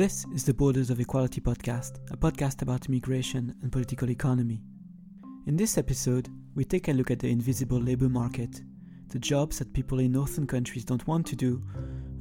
[0.00, 4.62] This is the Borders of Equality podcast, a podcast about immigration and political economy.
[5.46, 8.62] In this episode, we take a look at the invisible labor market,
[9.08, 11.62] the jobs that people in northern countries don't want to do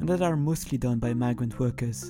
[0.01, 2.09] and that are mostly done by migrant workers.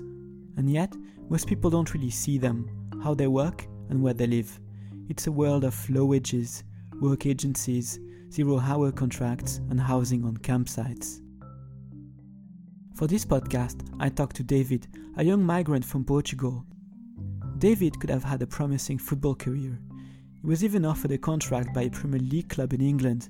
[0.57, 0.91] And yet,
[1.29, 2.67] most people don't really see them,
[3.03, 4.59] how they work, and where they live.
[5.07, 6.63] It's a world of low wages,
[6.99, 7.99] work agencies,
[8.31, 11.21] zero hour contracts, and housing on campsites.
[12.99, 14.85] For this podcast, I talked to David,
[15.15, 16.65] a young migrant from Portugal.
[17.57, 19.79] David could have had a promising football career.
[20.41, 23.29] He was even offered a contract by a Premier League club in England,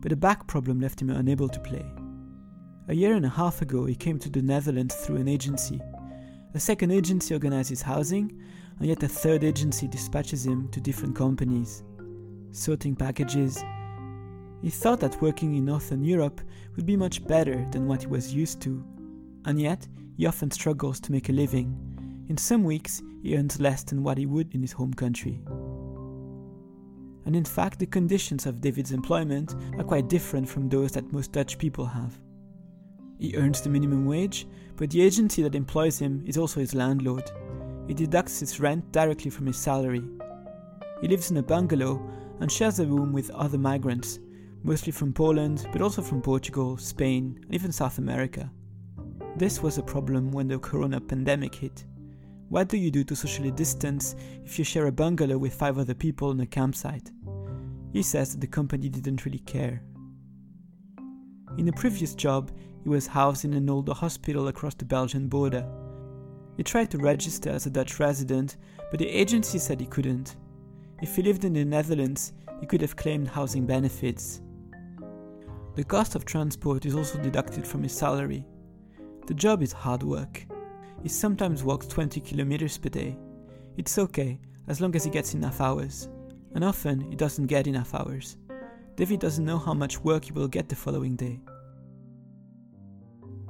[0.00, 1.84] but a back problem left him unable to play.
[2.88, 5.82] A year and a half ago, he came to the Netherlands through an agency.
[6.54, 8.32] A second agency organizes housing,
[8.78, 11.82] and yet a third agency dispatches him to different companies,
[12.52, 13.62] sorting packages.
[14.62, 16.40] He thought that working in Northern Europe
[16.74, 18.82] would be much better than what he was used to,
[19.44, 22.24] and yet he often struggles to make a living.
[22.28, 25.40] In some weeks, he earns less than what he would in his home country.
[27.26, 31.32] And in fact, the conditions of David's employment are quite different from those that most
[31.32, 32.18] Dutch people have.
[33.18, 37.30] He earns the minimum wage, but the agency that employs him is also his landlord.
[37.86, 40.04] He deducts his rent directly from his salary.
[41.00, 42.02] He lives in a bungalow
[42.40, 44.18] and shares a room with other migrants,
[44.62, 48.50] mostly from Poland, but also from Portugal, Spain, and even South America.
[49.36, 51.84] This was a problem when the corona pandemic hit.
[52.50, 55.94] What do you do to socially distance if you share a bungalow with five other
[55.94, 57.10] people on a campsite?
[57.92, 59.82] He says that the company didn't really care.
[61.58, 62.52] In a previous job,
[62.84, 65.66] he was housed in an older hospital across the Belgian border.
[66.56, 68.56] He tried to register as a Dutch resident,
[68.90, 70.36] but the agency said he couldn't.
[71.02, 74.42] If he lived in the Netherlands, he could have claimed housing benefits.
[75.74, 78.46] The cost of transport is also deducted from his salary.
[79.26, 80.44] The job is hard work.
[81.02, 83.16] He sometimes walks 20 kilometers per day.
[83.76, 84.38] It's okay,
[84.68, 86.08] as long as he gets enough hours.
[86.54, 88.36] And often, he doesn't get enough hours.
[88.96, 91.40] David doesn't know how much work he will get the following day.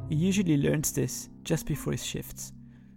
[0.09, 2.53] He usually learns this just before his shifts.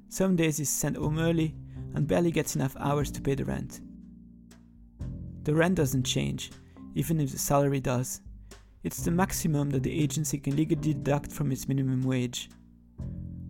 [0.09, 1.56] Some days he's sent home early
[1.96, 3.81] and barely gets enough hours to pay the rent.
[5.44, 6.52] The rent doesn't change,
[6.94, 8.22] even if the salary does.
[8.84, 12.50] It's the maximum that the agency can legally deduct from its minimum wage.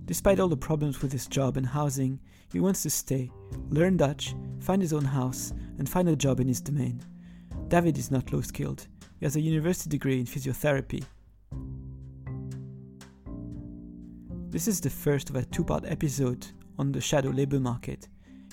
[0.08, 3.30] Despite all the problems with his job and housing, he wants to stay,
[3.70, 7.04] learn Dutch, find his own house, and find a job in his domain.
[7.68, 8.88] David is not low skilled.
[9.20, 11.04] He has a university degree in physiotherapy.
[14.50, 16.48] This is the first of a two part episode
[16.80, 18.08] on the shadow labor market.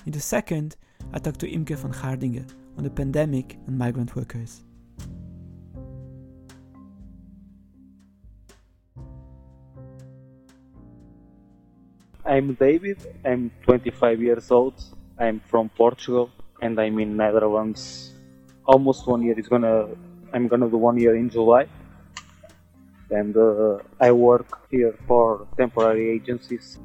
[0.05, 0.75] In the second,
[1.13, 4.64] I talk to Imke van Gaardingen on the pandemic and migrant workers.
[12.27, 12.97] I'm David.
[13.23, 14.73] I'm 25 years old.
[15.19, 18.13] I'm from Portugal, and I'm in Netherlands.
[18.65, 19.35] Almost one year.
[19.37, 19.89] It's gonna.
[20.33, 21.67] I'm gonna do one year in July,
[23.11, 26.79] and uh, I work here for temporary agencies.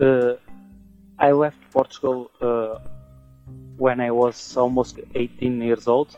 [0.00, 0.34] Uh,
[1.18, 2.78] I left Portugal uh,
[3.76, 6.16] when I was almost 18 years old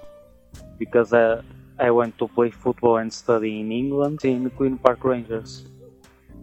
[0.78, 1.40] because uh,
[1.80, 5.64] I went to play football and study in England in Queen Park Rangers.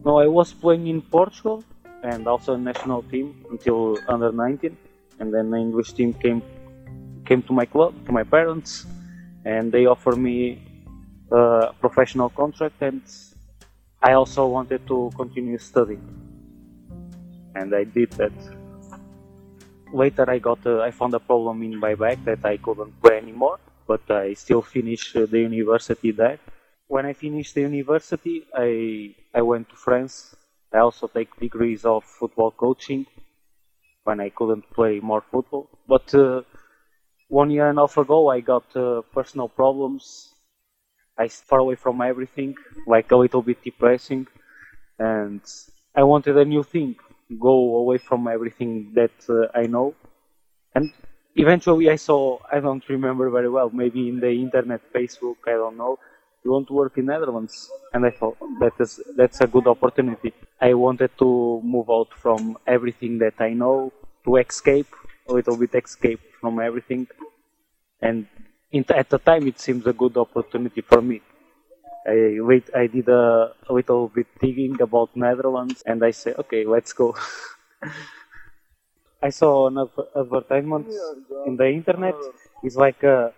[0.04, 1.64] No, I was playing in Portugal
[2.02, 4.76] and also national team until under 19,
[5.20, 6.42] and then the English team came
[7.26, 8.88] came to my club, to my parents,
[9.46, 10.58] and they offered me
[11.30, 13.02] a professional contract, and
[14.02, 16.02] I also wanted to continue studying,
[17.54, 18.34] and I did that.
[19.94, 23.18] Later, I got a, I found a problem in my back that I couldn't play
[23.18, 26.40] anymore, but I still finished the university there.
[26.88, 30.36] When I finished the university, I I went to France.
[30.74, 33.06] I also take degrees of football coaching
[34.04, 35.70] when I couldn't play more football.
[35.88, 36.42] But uh,
[37.30, 40.34] one year and a half ago, I got uh, personal problems.
[41.18, 42.56] I far away from everything,
[42.88, 44.28] like a little bit depressing,
[45.00, 45.42] and
[45.96, 46.96] I wanted a new thing,
[47.40, 49.96] go away from everything that uh, I know,
[50.76, 50.94] and
[51.38, 55.78] eventually I saw, I don't remember very well, maybe in the internet, Facebook, I don't
[55.78, 56.00] know,
[56.44, 60.34] you want to work in Netherlands, and I thought that is that's a good opportunity.
[60.62, 63.92] I wanted to move out from everything that I know
[64.26, 64.92] to escape
[65.28, 67.08] a little bit, escape from everything,
[68.02, 68.28] and
[68.72, 71.22] in, at the time it seems a good opportunity for me.
[72.08, 76.66] I wait, I did a, a little bit digging about Netherlands, and I said, okay,
[76.66, 77.16] let's go.
[79.22, 79.78] I saw an
[80.16, 80.88] advertisement
[81.46, 82.16] in the internet.
[82.64, 83.30] It's like uh,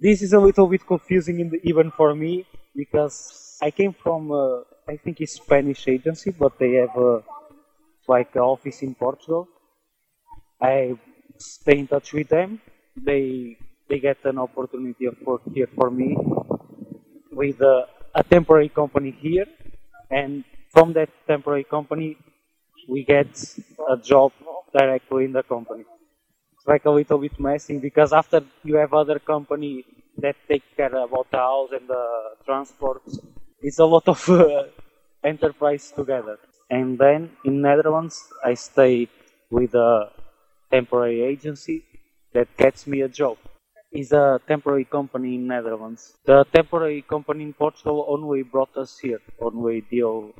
[0.00, 4.62] this is a little bit confusing the, even for me because I came from uh,
[4.88, 7.20] I think it's Spanish agency, but they have uh,
[8.08, 9.48] like an office in Portugal.
[10.60, 10.96] I
[11.38, 12.60] stay in touch with them.
[12.96, 13.56] They
[13.88, 16.16] they get an opportunity of work here for me
[17.30, 19.46] with a, a temporary company here,
[20.10, 22.16] and from that temporary company,
[22.88, 23.30] we get
[23.88, 24.32] a job
[24.78, 25.84] directly in the company.
[26.54, 29.84] It's like a little bit messy because after you have other company
[30.18, 32.04] that take care about the house and the
[32.44, 33.02] transport,
[33.60, 34.64] it's a lot of uh,
[35.24, 36.38] enterprise together.
[36.70, 39.08] And then in Netherlands, I stay
[39.50, 40.10] with a
[40.70, 41.84] temporary agency
[42.34, 43.36] that gets me a job.
[43.90, 46.02] It's a temporary company in Netherlands.
[46.26, 50.34] The temporary company in Portugal only brought us here, only deal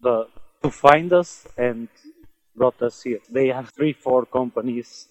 [0.00, 0.28] the
[0.62, 1.88] to find us and
[2.56, 3.20] brought us here.
[3.30, 5.08] They have three, four companies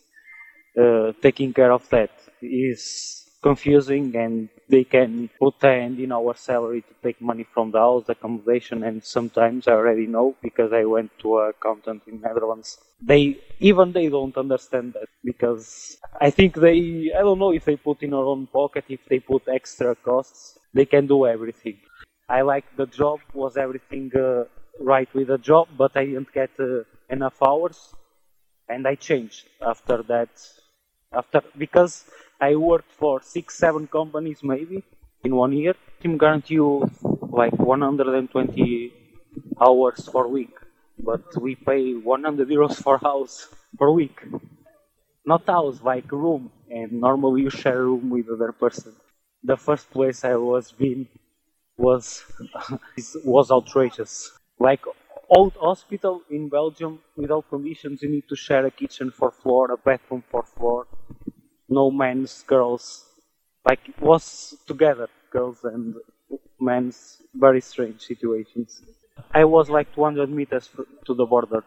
[0.79, 2.11] uh, taking care of that.
[2.41, 7.71] Is confusing and they can put a hand in our salary to take money from
[7.71, 12.03] the house, the accommodation, and sometimes I already know because I went to an accountant
[12.07, 12.77] in Netherlands.
[13.01, 17.77] They even they don't understand that because I think they I don't know if they
[17.77, 21.77] put in our own pocket if they put extra costs they can do everything.
[22.27, 24.43] I like the job was everything uh,
[24.79, 27.93] right with the job, but I didn't get uh, enough hours,
[28.67, 30.29] and I changed after that.
[31.13, 32.05] After because
[32.41, 34.83] I worked for six, seven companies maybe
[35.23, 35.75] in one year.
[36.01, 36.89] Team guarantee you
[37.31, 38.93] like 120
[39.61, 40.55] hours per week,
[40.99, 43.47] but we pay 100 euros for house
[43.77, 44.19] per week.
[45.25, 48.93] Not house, like room, and normally you share room with other person.
[49.43, 51.07] The first place I was been
[51.77, 52.23] was
[53.25, 54.31] was outrageous.
[54.59, 54.85] Like
[55.29, 59.77] old hospital in Belgium without conditions, you need to share a kitchen for floor, a
[59.77, 60.87] bathroom for floor,
[61.69, 63.05] no men's, girls.
[63.67, 65.95] Like it was together, girls and
[66.59, 68.81] men's, very strange situations.
[69.33, 70.69] I was like 200 meters
[71.05, 71.63] to the border.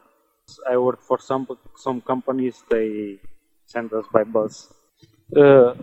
[0.70, 1.46] I worked for some
[1.76, 2.62] some companies.
[2.70, 3.18] They
[3.66, 4.72] send us by bus.
[5.36, 5.74] Uh,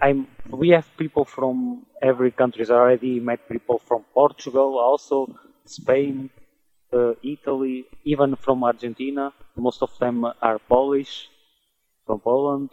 [0.00, 0.26] I'm.
[0.50, 2.64] We have people from every country.
[2.68, 5.28] I already met people from Portugal, also
[5.64, 6.30] Spain,
[6.92, 9.32] uh, Italy, even from Argentina.
[9.56, 11.28] Most of them are Polish,
[12.06, 12.70] from Poland.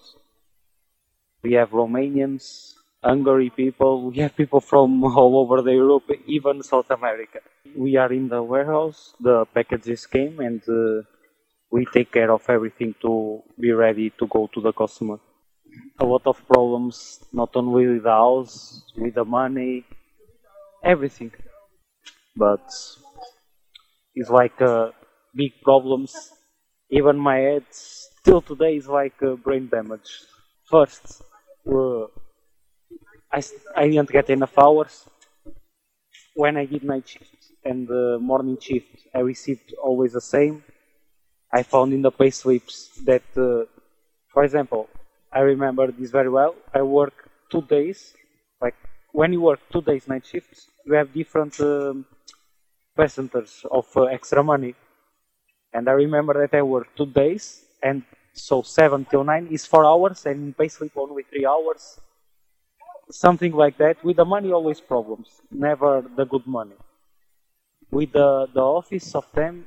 [1.43, 2.73] We have Romanians,
[3.03, 4.11] Hungary people.
[4.11, 7.39] We have people from all over the Europe, even South America.
[7.75, 9.13] We are in the warehouse.
[9.19, 11.03] The packages came, and uh,
[11.71, 15.19] we take care of everything to be ready to go to the customer.
[15.99, 19.85] A lot of problems, not only with the house, with the money,
[20.83, 21.31] everything.
[22.35, 22.65] But
[24.15, 24.91] it's like uh,
[25.35, 26.31] big problems.
[26.89, 30.09] Even my head, still today, is like uh, brain damage.
[30.69, 31.21] First,
[31.71, 32.05] uh,
[33.31, 33.41] I,
[33.75, 35.07] I didn't get enough hours.
[36.33, 40.63] When I did night shift and the morning shift, I received always the same.
[41.53, 43.65] I found in the pay slips that, uh,
[44.33, 44.89] for example,
[45.33, 46.55] I remember this very well.
[46.73, 48.13] I work two days.
[48.61, 48.75] Like
[49.13, 52.05] when you work two days night shifts, you have different um,
[52.99, 54.75] percentage of uh, extra money.
[55.73, 57.43] And I remember that I worked two days,
[57.81, 58.03] and
[58.33, 61.83] so 7 till 9 is 4 hours and payslip only 3 hours.
[63.11, 65.29] Something like that with the money always problems
[65.67, 66.77] never the good money.
[67.91, 69.65] With the, the office of them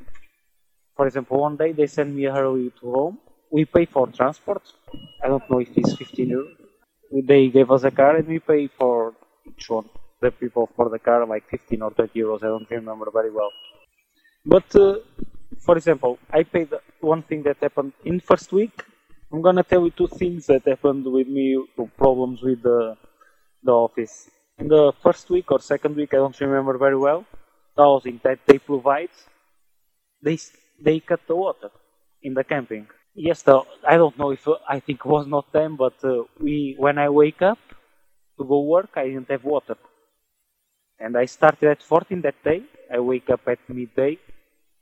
[0.96, 3.18] for example one day they send me early to home.
[3.50, 4.62] We pay for transport.
[5.22, 6.62] I don't know if it's 15 euros
[7.30, 9.14] they gave us a car and we pay for
[9.50, 9.88] each one
[10.24, 13.52] the people for the car like 15 or 20 euros i don't remember very well
[14.44, 14.96] but uh,
[15.64, 18.84] for example, I paid one thing that happened in first week.
[19.32, 21.46] I'm gonna tell you two things that happened with me,
[21.96, 22.96] problems with the
[23.62, 24.28] the office.
[24.58, 27.24] In the first week or second week, I don't remember very well.
[27.76, 29.14] The housing that they provide,
[30.22, 30.38] they
[30.80, 31.70] they cut the water
[32.22, 32.88] in the camping.
[33.14, 36.74] Yes, the, I don't know if I think it was not them, but uh, we
[36.78, 37.58] when I wake up
[38.38, 39.76] to go work, I didn't have water,
[41.02, 42.62] and I started at 14 that day.
[42.94, 44.18] I wake up at midday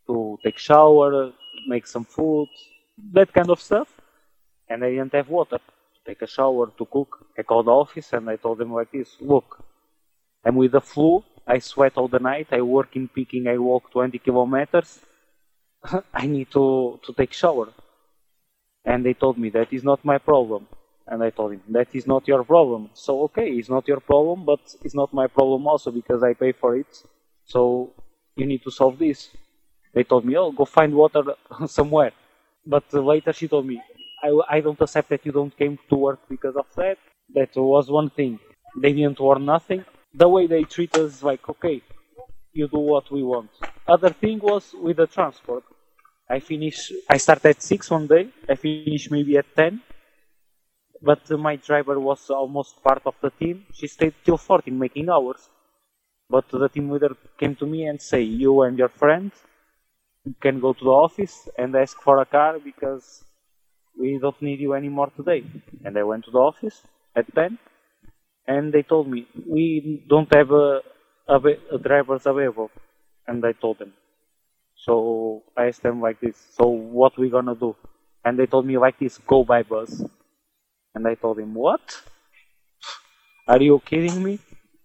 [0.07, 1.33] to take shower,
[1.67, 2.49] make some food,
[3.13, 3.89] that kind of stuff.
[4.69, 7.27] And I didn't have water to take a shower, to cook.
[7.39, 9.65] I called the office and I told them like this, look,
[10.45, 13.91] I'm with the flu, I sweat all the night, I work in picking, I walk
[13.91, 15.01] 20 kilometers,
[16.15, 17.69] I need to, to take shower.
[18.85, 20.67] And they told me that is not my problem.
[21.11, 22.91] And I told him, that is not your problem.
[22.95, 26.53] So okay, it's not your problem, but it's not my problem also because I pay
[26.53, 27.03] for it.
[27.45, 27.93] So
[28.37, 29.29] you need to solve this.
[29.93, 31.23] They told me, oh, go find water
[31.67, 32.13] somewhere.
[32.65, 33.83] But later she told me,
[34.23, 36.99] I, I don't accept that you don't came to work because of that.
[37.35, 38.39] That was one thing.
[38.77, 39.85] They didn't warn nothing.
[40.15, 41.83] The way they treat us is like, okay,
[42.53, 43.51] you do what we want.
[43.87, 45.65] Other thing was with the transport.
[46.29, 46.93] I finish.
[47.09, 48.29] I start at six one day.
[48.49, 49.81] I finish maybe at ten.
[51.03, 53.67] But uh, my driver was almost part of the team.
[53.73, 55.49] She stayed till 14 making hours.
[56.29, 59.33] But the team leader came to me and say, "You and your friend
[60.41, 63.25] can go to the office and ask for a car because
[63.99, 65.45] we don't need you anymore today."
[65.85, 66.83] And I went to the office
[67.17, 67.59] at 10,
[68.47, 70.83] and they told me we don't have a,
[71.29, 71.37] a,
[71.77, 72.71] a drivers available.
[73.27, 73.93] And I told them,
[74.77, 77.77] so I asked them like this, so what we gonna do?
[78.25, 80.03] And they told me like this, go by bus.
[80.95, 81.81] And I told him, what?
[83.47, 84.39] Are you kidding me?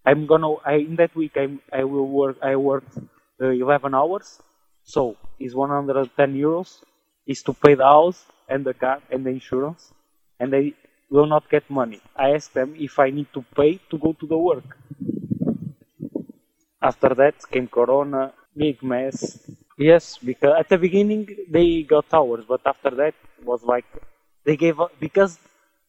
[0.06, 2.98] I'm gonna, I, in that week, I'm, I will work, I worked
[3.42, 4.42] uh, 11 hours.
[4.84, 6.84] So, it's 110 euros
[7.26, 9.92] is to pay the house and the car and the insurance.
[10.40, 10.74] And they
[11.10, 12.02] will not get money.
[12.16, 14.78] I asked them if I need to pay to go to the work.
[16.82, 19.40] After that came Corona, big mess.
[19.78, 23.86] Yes, because at the beginning they got hours, but after that was like
[24.46, 25.40] they gave up because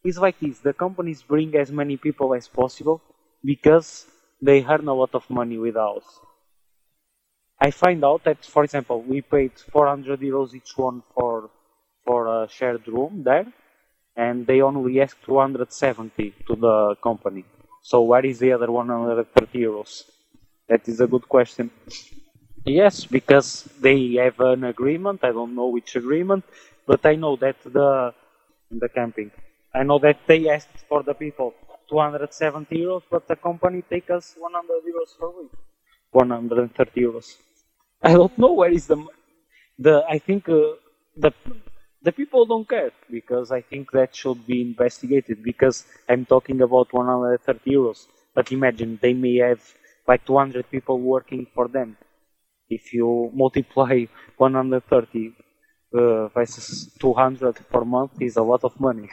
[0.07, 0.59] it's like this.
[0.61, 3.03] The companies bring as many people as possible
[3.45, 4.07] because
[4.41, 6.05] they earn a lot of money with us.
[7.61, 11.51] I find out that, for example, we paid 400 euros each one for
[12.05, 13.47] for a shared room there,
[14.17, 17.45] and they only asked 270 to the company.
[17.83, 20.03] So where is the other 130 euros?
[20.69, 21.71] That is a good question.
[22.65, 25.21] Yes, because they have an agreement.
[25.23, 26.45] I don't know which agreement,
[26.87, 28.13] but I know that the
[28.71, 29.31] the camping.
[29.77, 31.53] I know that they asked for the people
[31.91, 35.53] 270 euros, but the company take us 100 euros per week,
[36.13, 37.37] 130 euros.
[38.03, 38.97] I don't know where is the
[39.79, 40.03] the.
[40.09, 40.81] I think uh,
[41.15, 41.31] the
[42.03, 46.95] the people don't care because I think that should be investigated because I'm talking about
[46.95, 48.07] 130 euros.
[48.35, 49.63] But imagine they may have
[50.09, 51.99] like 200 people working for them.
[52.71, 54.07] If you multiply
[54.39, 55.35] 130
[55.95, 59.09] uh, versus 200 per month is a lot of money.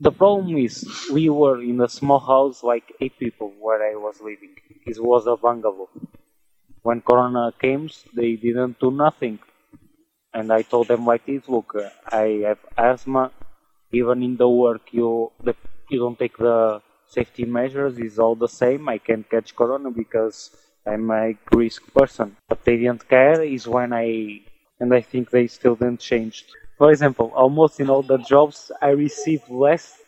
[0.00, 4.20] the problem is we were in a small house, like eight people, where I was
[4.20, 4.54] living.
[4.86, 5.88] It was a bungalow.
[6.82, 9.38] When Corona came, they didn't do nothing,
[10.34, 11.74] and I told them like this: Look,
[12.12, 13.30] I have asthma.
[13.92, 15.54] Even in the work, you the,
[15.88, 17.98] you don't take the safety measures.
[17.98, 18.88] It's all the same.
[18.88, 20.50] I can catch Corona because
[20.86, 22.36] I'm a risk person.
[22.48, 23.42] But they didn't care.
[23.42, 24.40] Is when I
[24.80, 26.46] and I think they still didn't change.
[26.78, 30.00] For example, almost in all the jobs I receive less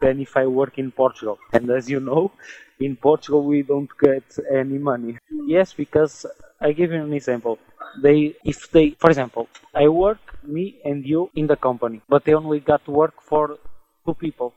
[0.00, 1.38] than if I work in Portugal.
[1.52, 2.32] And as you know,
[2.80, 5.18] in Portugal we don't get any money.
[5.46, 6.26] Yes, because
[6.60, 7.58] I give you an example.
[8.02, 12.34] They, if they, for example, I work me and you in the company, but they
[12.34, 13.58] only got work for
[14.04, 14.52] two people.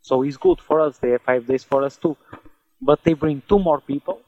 [0.00, 0.98] So it's good for us.
[0.98, 2.16] They have five days for us too.
[2.80, 4.20] But they bring two more people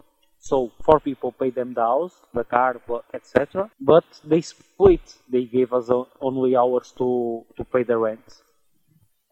[0.44, 2.76] so four people pay them the house, the car,
[3.14, 3.70] etc.
[3.80, 5.06] But they split.
[5.28, 5.88] They gave us
[6.20, 8.26] only hours to, to pay the rent,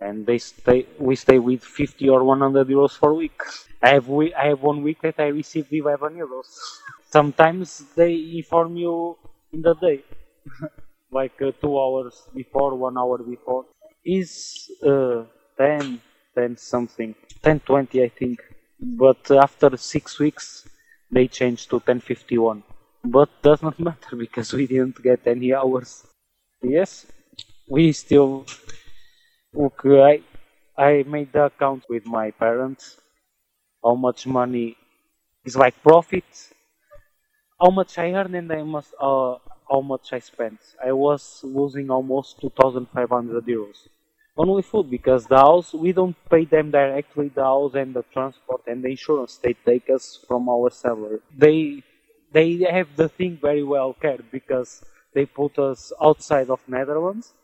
[0.00, 0.86] and they stay.
[0.98, 3.38] We stay with 50 or 100 euros for a week.
[3.82, 6.48] I have we, I have one week that I received 11 euros.
[7.10, 9.18] Sometimes they inform you
[9.52, 10.00] in the day,
[11.10, 13.66] like uh, two hours before, one hour before.
[14.04, 15.24] Is uh,
[15.58, 16.00] 10,
[16.34, 18.40] 10 something, 10 20 I think.
[18.80, 20.66] But after six weeks,
[21.12, 22.62] they changed to 1051
[23.04, 26.06] but does not matter because we didn't get any hours.
[26.62, 27.06] Yes
[27.68, 28.46] we still
[29.54, 30.20] look i
[30.76, 32.98] i made the account with my parents.
[33.84, 34.76] How much money
[35.44, 36.24] is like profit?
[37.60, 39.36] How much i earn and i must uh,
[39.70, 40.60] how much i spent.
[40.84, 43.88] I was losing almost 2500 euros
[44.36, 48.62] only food because the house we don't pay them directly the house and the transport
[48.66, 51.82] and the insurance they take us from our salary they
[52.32, 54.82] they have the thing very well cared because
[55.14, 57.34] they put us outside of netherlands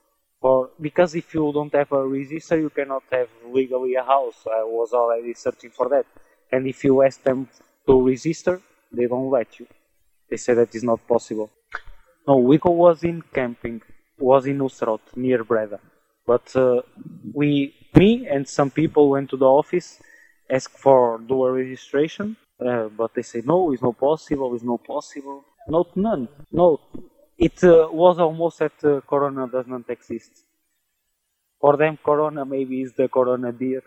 [0.40, 4.46] for because if you don't have a register you cannot have legally a house.
[4.46, 6.06] I was already searching for that.
[6.52, 7.48] And if you ask them
[7.86, 8.60] to register
[8.92, 9.66] they don't let you.
[10.30, 11.50] They say that is not possible.
[12.26, 13.82] No Wico was in camping
[14.18, 15.80] was in Oosterhout near Breda
[16.28, 16.82] but uh,
[17.32, 19.88] we, me and some people went to the office,
[20.56, 25.38] asked for dual registration, uh, but they say no, it's not possible, it's not possible.
[25.76, 26.28] Not none.
[26.52, 26.80] No,
[27.38, 30.32] it uh, was almost that Corona does not exist.
[31.62, 33.82] For them, Corona maybe is the Corona beer.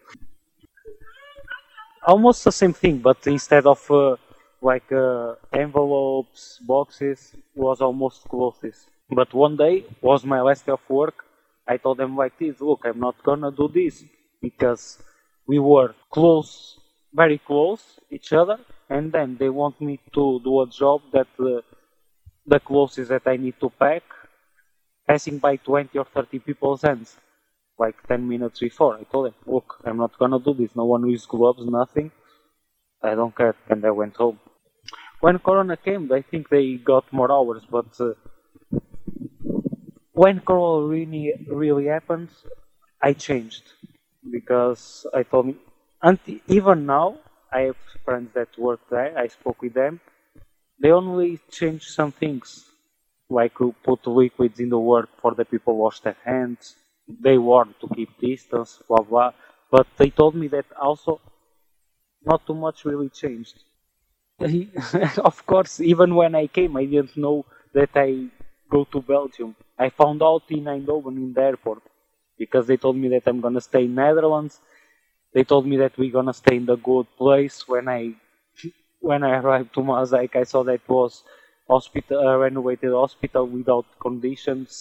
[2.08, 4.16] Almost the same thing, but instead of uh,
[4.62, 8.88] like uh, envelopes, boxes, was almost clothes.
[9.10, 11.26] But one day was my last day of work
[11.72, 14.04] I told them like this, look, I'm not gonna do this
[14.42, 14.84] because
[15.48, 16.52] we were close,
[17.14, 18.58] very close each other,
[18.90, 21.62] and then they want me to do a job that uh,
[22.46, 24.04] the clothes that I need to pack
[25.08, 27.16] passing by 20 or 30 people's hands
[27.80, 28.98] like 10 minutes before.
[28.98, 30.76] I told them, look, I'm not gonna do this.
[30.76, 32.12] No one uses gloves, nothing.
[33.02, 33.56] I don't care.
[33.70, 34.40] And I went home.
[35.22, 38.14] When Corona came, I think they got more hours, but uh,
[40.22, 42.30] when Corona really, really happened,
[43.02, 43.64] I changed
[44.38, 45.56] because I told me,
[46.00, 47.18] until, even now,
[47.52, 49.18] I have friends that work there.
[49.18, 50.00] I spoke with them.
[50.80, 52.66] They only change some things,
[53.32, 56.76] like put liquids in the work for the people wash their hands.
[57.08, 59.32] They warn to keep distance, blah blah.
[59.72, 61.20] But they told me that also
[62.24, 63.58] not too much really changed.
[65.32, 68.28] of course, even when I came, I didn't know that I
[68.70, 69.56] go to Belgium.
[69.86, 71.82] I found out in Eindhoven in the airport
[72.38, 74.60] because they told me that I'm gonna stay in Netherlands.
[75.34, 77.68] They told me that we're gonna stay in the good place.
[77.68, 78.02] When I
[79.00, 81.24] when I arrived to Maaseik, I saw that was
[81.68, 84.72] hospital uh, renovated hospital without conditions.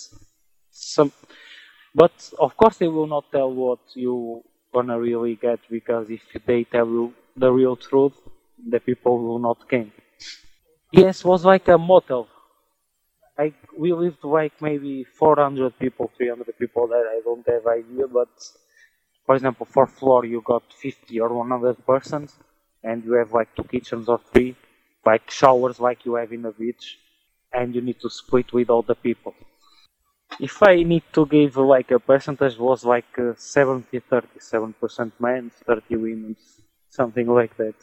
[0.70, 1.12] Some,
[1.94, 4.42] but of course they will not tell what you
[4.74, 8.16] gonna really get because if they tell you the real truth,
[8.74, 9.90] the people will not come.
[10.92, 12.28] Yes, was like a motel.
[13.38, 17.08] I we lived like maybe 400 people, 300 people there.
[17.08, 18.28] I don't have idea, but
[19.26, 22.38] for example, for floor you got 50 or 100 persons,
[22.82, 24.56] and you have like two kitchens or three,
[25.04, 26.98] like showers like you have in a beach,
[27.52, 29.34] and you need to split with all the people.
[30.40, 35.50] If I need to give like a percentage, was like uh, 70 30, 7% men,
[35.66, 36.36] 30 women,
[36.88, 37.74] something like that.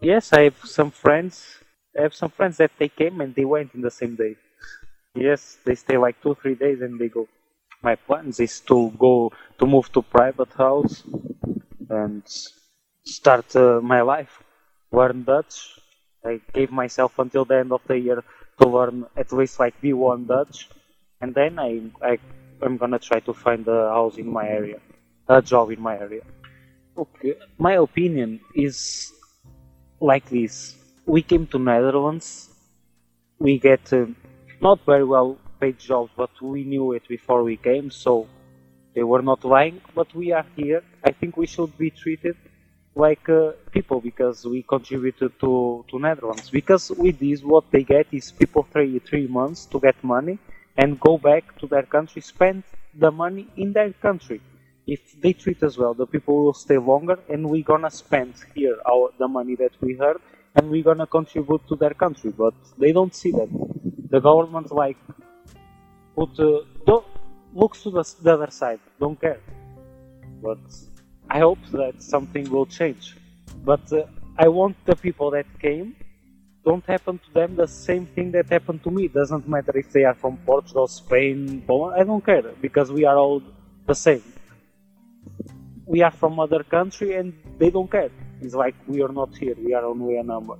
[0.00, 1.58] Yes, I have some friends.
[1.98, 4.36] I have some friends that they came and they went in the same day.
[5.16, 7.26] Yes, they stay like two, three days and they go.
[7.82, 11.02] My plans is to go to move to private house
[11.88, 12.22] and
[13.04, 14.42] start uh, my life,
[14.92, 15.80] learn Dutch.
[16.24, 18.22] I gave myself until the end of the year
[18.60, 20.68] to learn at least like B1 Dutch,
[21.20, 22.18] and then I, I
[22.60, 24.80] I'm gonna try to find a house in my area,
[25.28, 26.22] a job in my area.
[26.98, 29.12] Okay, my opinion is
[30.00, 30.76] like this.
[31.06, 32.48] We came to Netherlands.
[33.38, 34.06] We get uh,
[34.68, 38.12] not very well paid jobs, but we knew it before we came, so
[38.94, 39.76] they were not lying.
[39.98, 40.82] But we are here.
[41.08, 42.36] I think we should be treated
[43.06, 46.48] like uh, people because we contributed to, to Netherlands.
[46.50, 50.36] Because with this, what they get is people three three months to get money
[50.82, 52.62] and go back to their country, spend
[53.04, 54.40] the money in their country.
[54.94, 58.76] If they treat us well, the people will stay longer, and we're gonna spend here
[58.92, 60.20] our the money that we earn,
[60.56, 62.30] and we're gonna contribute to their country.
[62.44, 63.50] But they don't see that.
[64.16, 64.96] The government like
[66.16, 67.04] put uh, don't
[67.52, 69.40] looks to the, the other side, don't care.
[70.42, 70.62] But
[71.28, 73.14] I hope that something will change.
[73.62, 74.04] But uh,
[74.38, 75.96] I want the people that came
[76.64, 79.08] don't happen to them the same thing that happened to me.
[79.08, 82.00] Doesn't matter if they are from Portugal, Spain, Poland.
[82.00, 83.42] I don't care because we are all
[83.86, 84.22] the same.
[85.84, 88.12] We are from other country and they don't care.
[88.40, 89.56] It's like we are not here.
[89.58, 90.56] We are only a number.